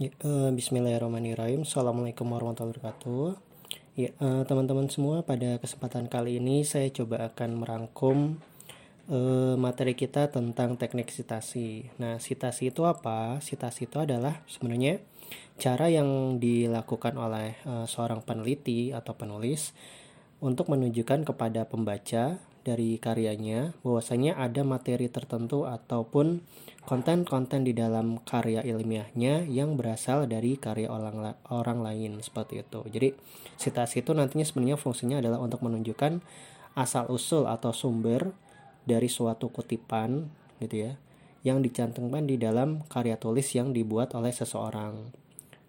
[0.00, 1.68] Ya, uh, Bismillahirrahmanirrahim.
[1.68, 3.36] Assalamualaikum warahmatullahi wabarakatuh.
[4.00, 8.40] Ya, uh, teman-teman semua, pada kesempatan kali ini saya coba akan merangkum
[9.12, 11.92] uh, materi kita tentang teknik sitasi.
[12.00, 13.44] Nah, sitasi itu apa?
[13.44, 15.04] Sitasi itu adalah sebenarnya
[15.60, 19.76] cara yang dilakukan oleh uh, seorang peneliti atau penulis
[20.40, 26.44] untuk menunjukkan kepada pembaca dari karyanya bahwasanya ada materi tertentu ataupun
[26.84, 32.80] konten-konten di dalam karya ilmiahnya yang berasal dari karya orang orang lain seperti itu.
[32.88, 33.08] Jadi
[33.56, 36.20] sitasi itu nantinya sebenarnya fungsinya adalah untuk menunjukkan
[36.78, 38.32] asal usul atau sumber
[38.86, 40.30] dari suatu kutipan
[40.62, 40.92] gitu ya
[41.40, 45.08] yang dicantumkan di dalam karya tulis yang dibuat oleh seseorang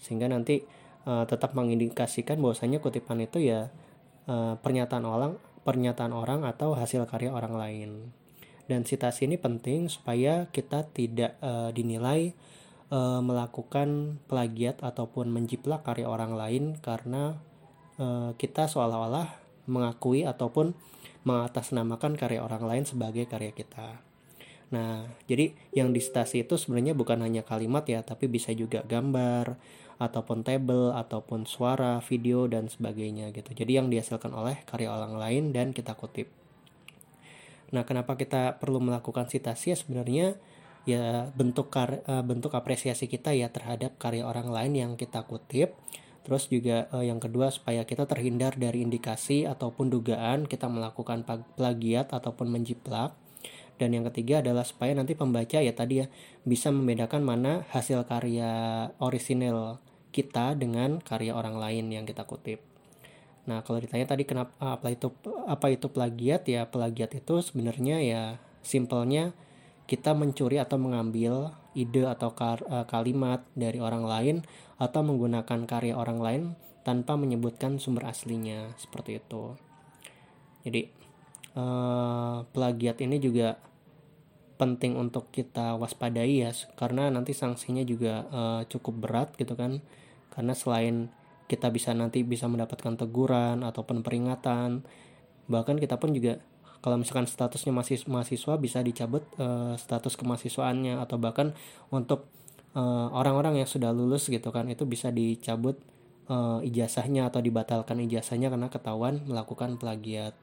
[0.00, 0.64] sehingga nanti
[1.04, 3.68] uh, tetap mengindikasikan bahwasanya kutipan itu ya
[4.30, 5.32] uh, pernyataan orang
[5.68, 7.90] pernyataan orang atau hasil karya orang lain.
[8.64, 12.32] Dan sitasi ini penting supaya kita tidak uh, dinilai
[12.88, 17.36] uh, melakukan plagiat ataupun menjiplak karya orang lain karena
[18.00, 19.28] uh, kita seolah-olah
[19.68, 20.72] mengakui ataupun
[21.28, 24.00] mengatasnamakan karya orang lain sebagai karya kita.
[24.68, 29.56] Nah, jadi yang di stasi itu sebenarnya bukan hanya kalimat ya, tapi bisa juga gambar,
[29.98, 33.50] ataupun table ataupun suara, video dan sebagainya gitu.
[33.50, 36.30] Jadi yang dihasilkan oleh karya orang lain dan kita kutip.
[37.74, 40.26] Nah, kenapa kita perlu melakukan sitasi ya sebenarnya
[40.88, 45.76] ya bentuk kar uh, bentuk apresiasi kita ya terhadap karya orang lain yang kita kutip.
[46.24, 51.26] Terus juga uh, yang kedua supaya kita terhindar dari indikasi ataupun dugaan kita melakukan
[51.58, 53.12] plagiat ataupun menjiplak.
[53.78, 56.06] Dan yang ketiga adalah supaya nanti pembaca ya tadi ya
[56.42, 58.50] bisa membedakan mana hasil karya
[58.98, 59.78] orisinil
[60.10, 62.64] kita dengan karya orang lain yang kita kutip.
[63.48, 65.08] Nah, kalau ditanya tadi kenapa apa itu
[65.48, 68.22] apa itu plagiat ya plagiat itu sebenarnya ya
[68.60, 69.32] simpelnya
[69.88, 74.36] kita mencuri atau mengambil ide atau kar, uh, kalimat dari orang lain
[74.76, 76.42] atau menggunakan karya orang lain
[76.84, 79.56] tanpa menyebutkan sumber aslinya seperti itu.
[80.68, 80.92] Jadi
[81.56, 83.56] uh, plagiat ini juga
[84.58, 89.80] penting untuk kita waspadai ya karena nanti sanksinya juga uh, cukup berat gitu kan
[90.32, 91.12] karena selain
[91.48, 94.84] kita bisa nanti bisa mendapatkan teguran ataupun peringatan
[95.48, 96.38] bahkan kita pun juga
[96.78, 101.56] kalau misalkan statusnya masih mahasiswa bisa dicabut uh, status kemahasiswaannya atau bahkan
[101.90, 102.30] untuk
[102.78, 105.80] orang orang-orang yang sudah lulus gitu kan itu bisa dicabut
[106.30, 110.36] uh, ijazahnya atau dibatalkan ijazahnya karena ketahuan melakukan plagiat.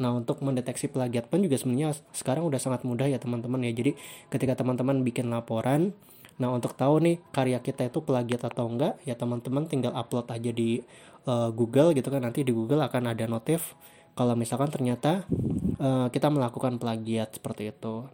[0.00, 3.72] Nah untuk mendeteksi plagiat pun juga sebenarnya sekarang udah sangat mudah ya teman-teman ya.
[3.74, 3.98] Jadi
[4.32, 5.92] ketika teman-teman bikin laporan,
[6.40, 10.50] nah untuk tahu nih karya kita itu plagiat atau enggak, ya teman-teman tinggal upload aja
[10.50, 10.80] di
[11.28, 12.24] uh, Google gitu kan.
[12.24, 13.76] Nanti di Google akan ada notif
[14.12, 15.24] kalau misalkan ternyata
[15.80, 18.08] uh, kita melakukan plagiat seperti itu.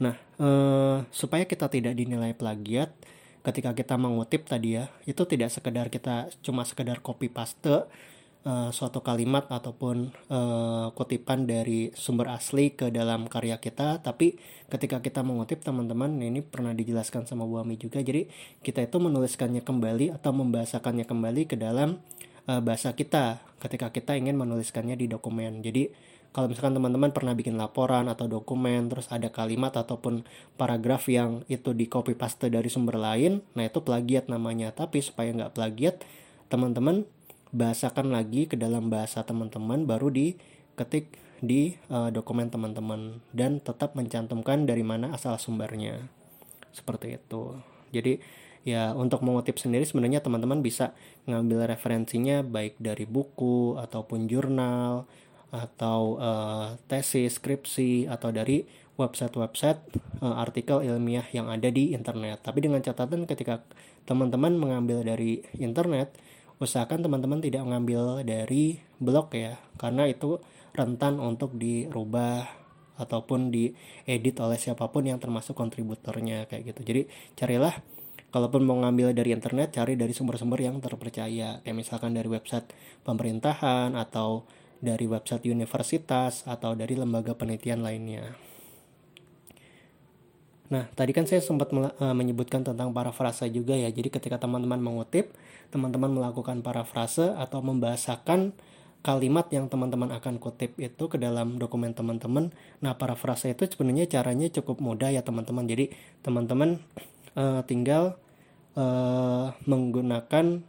[0.00, 2.92] Nah uh, supaya kita tidak dinilai plagiat,
[3.42, 7.90] ketika kita mengutip tadi ya, itu tidak sekedar kita cuma sekedar copy paste
[8.46, 14.02] uh, suatu kalimat ataupun uh, kutipan dari sumber asli ke dalam karya kita.
[14.02, 14.38] Tapi
[14.70, 18.02] ketika kita mengutip teman-teman ini pernah dijelaskan sama Bu Ami juga.
[18.02, 18.26] Jadi
[18.62, 22.02] kita itu menuliskannya kembali atau membahasakannya kembali ke dalam
[22.46, 25.62] uh, bahasa kita ketika kita ingin menuliskannya di dokumen.
[25.62, 30.24] Jadi kalau misalkan teman-teman pernah bikin laporan atau dokumen terus ada kalimat ataupun
[30.56, 34.72] paragraf yang itu di copy paste dari sumber lain nah itu plagiat namanya.
[34.72, 36.02] Tapi supaya nggak plagiat
[36.48, 37.08] teman-teman
[37.52, 41.12] bahasakan lagi ke dalam bahasa teman-teman baru diketik
[41.44, 43.20] di uh, dokumen teman-teman.
[43.30, 46.08] Dan tetap mencantumkan dari mana asal sumbernya.
[46.72, 47.60] Seperti itu.
[47.92, 48.18] Jadi
[48.64, 50.94] ya untuk mengutip sendiri sebenarnya teman-teman bisa
[51.28, 55.04] ngambil referensinya baik dari buku ataupun jurnal
[55.52, 58.64] atau uh, tesis skripsi atau dari
[58.96, 59.80] website-website
[60.24, 62.40] uh, artikel ilmiah yang ada di internet.
[62.40, 63.60] Tapi dengan catatan ketika
[64.08, 66.16] teman-teman mengambil dari internet
[66.62, 70.38] usahakan teman-teman tidak mengambil dari blog ya karena itu
[70.72, 72.46] rentan untuk dirubah
[72.94, 76.80] ataupun diedit oleh siapa pun yang termasuk kontributornya kayak gitu.
[76.86, 77.02] Jadi
[77.34, 77.74] carilah
[78.30, 81.58] kalaupun mau ngambil dari internet cari dari sumber-sumber yang terpercaya.
[81.66, 82.70] Kayak misalkan dari website
[83.02, 84.46] pemerintahan atau
[84.78, 88.51] dari website universitas atau dari lembaga penelitian lainnya
[90.72, 93.92] Nah, tadi kan saya sempat uh, menyebutkan tentang parafrase juga ya.
[93.92, 95.36] Jadi ketika teman-teman mengutip,
[95.68, 98.56] teman-teman melakukan parafrase atau membahasakan
[99.04, 102.56] kalimat yang teman-teman akan kutip itu ke dalam dokumen teman-teman.
[102.80, 105.68] Nah, parafrase itu sebenarnya caranya cukup mudah ya teman-teman.
[105.68, 105.92] Jadi
[106.24, 106.80] teman-teman
[107.36, 108.16] uh, tinggal
[108.72, 110.64] uh, menggunakan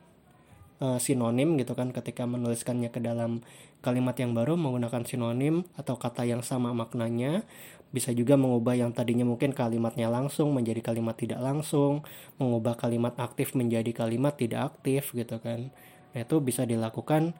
[0.83, 3.39] uh, sinonim gitu kan ketika menuliskannya ke dalam
[3.79, 7.47] kalimat yang baru menggunakan sinonim atau kata yang sama maknanya
[7.93, 12.01] bisa juga mengubah yang tadinya mungkin kalimatnya langsung menjadi kalimat tidak langsung,
[12.41, 15.69] mengubah kalimat aktif menjadi kalimat tidak aktif gitu kan.
[16.11, 17.37] Nah, itu bisa dilakukan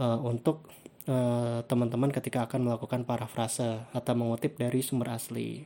[0.00, 0.64] uh, untuk
[1.06, 5.62] teman teman-teman ketika akan melakukan parafrase atau mengutip dari sumber asli.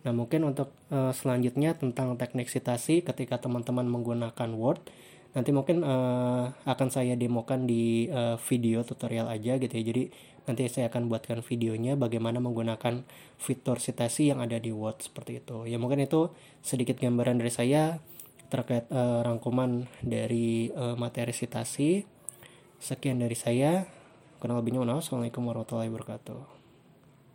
[0.00, 4.80] Nah, mungkin untuk selanjutnya tentang teknik citasi ketika teman-teman menggunakan Word,
[5.30, 9.84] nanti mungkin uh, akan saya demokan di uh, video tutorial aja gitu ya.
[9.86, 10.02] Jadi
[10.48, 13.06] nanti saya akan buatkan videonya bagaimana menggunakan
[13.38, 15.70] fitur citasi yang ada di Word seperti itu.
[15.70, 16.34] Ya mungkin itu
[16.64, 18.02] sedikit gambaran dari saya
[18.50, 22.02] terkait uh, rangkuman dari uh, materi citasi.
[22.80, 23.86] Sekian dari saya.
[24.40, 26.59] Kurang lebihnya, Assalamualaikum warahmatullahi wabarakatuh.